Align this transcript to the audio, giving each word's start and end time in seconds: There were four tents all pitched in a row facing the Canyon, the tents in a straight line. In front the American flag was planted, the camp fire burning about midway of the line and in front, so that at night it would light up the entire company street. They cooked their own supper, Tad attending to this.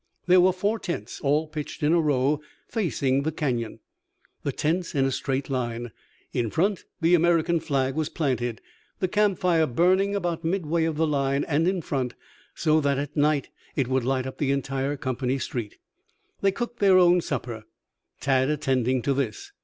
There 0.25 0.41
were 0.41 0.51
four 0.51 0.79
tents 0.79 1.21
all 1.21 1.45
pitched 1.45 1.83
in 1.83 1.93
a 1.93 2.01
row 2.01 2.41
facing 2.67 3.21
the 3.21 3.31
Canyon, 3.31 3.81
the 4.41 4.51
tents 4.51 4.95
in 4.95 5.05
a 5.05 5.11
straight 5.11 5.47
line. 5.47 5.91
In 6.33 6.49
front 6.49 6.85
the 7.01 7.13
American 7.13 7.59
flag 7.59 7.93
was 7.93 8.09
planted, 8.09 8.61
the 8.97 9.07
camp 9.07 9.37
fire 9.37 9.67
burning 9.67 10.15
about 10.15 10.43
midway 10.43 10.85
of 10.85 10.97
the 10.97 11.05
line 11.05 11.43
and 11.43 11.67
in 11.67 11.83
front, 11.83 12.15
so 12.55 12.81
that 12.81 12.97
at 12.97 13.15
night 13.15 13.49
it 13.75 13.89
would 13.89 14.03
light 14.03 14.25
up 14.25 14.39
the 14.39 14.51
entire 14.51 14.97
company 14.97 15.37
street. 15.37 15.77
They 16.41 16.51
cooked 16.51 16.79
their 16.79 16.97
own 16.97 17.21
supper, 17.21 17.65
Tad 18.19 18.49
attending 18.49 19.03
to 19.03 19.13
this. 19.13 19.51